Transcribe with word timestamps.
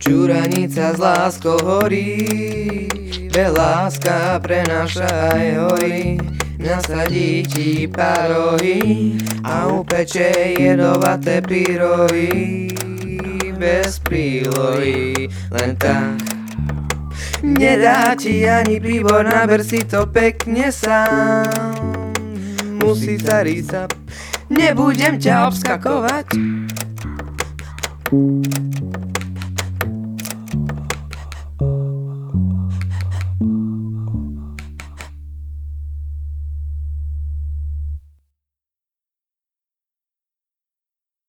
Čuranica 0.00 0.96
s 0.96 0.98
láskou 0.98 1.60
horí, 1.60 2.88
ve 3.28 3.46
láska 3.52 4.40
prenáša 4.40 5.36
aj 5.36 5.46
horí. 5.60 6.16
Nasadí 6.56 7.44
ti 7.44 7.84
parohy 7.84 9.16
a 9.44 9.68
upeče 9.68 10.56
jedovaté 10.56 11.44
pyrohy 11.44 12.68
bez 13.60 14.00
prílohy, 14.00 15.28
len 15.52 15.76
tak. 15.76 16.16
Nedá 17.44 18.16
ti 18.16 18.48
ani 18.48 18.80
príbor, 18.80 19.28
naber 19.28 19.60
si 19.60 19.84
to 19.84 20.08
pekne 20.08 20.72
sám. 20.72 21.44
Musí 22.80 23.20
sa 23.20 23.44
rýsať, 23.44 23.92
nebudem 24.48 25.20
ťa 25.20 25.52
obskakovať. 25.52 26.26